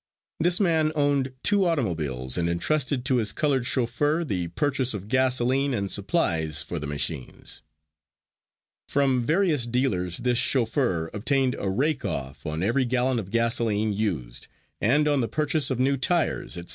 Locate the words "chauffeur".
3.67-4.23, 10.39-11.11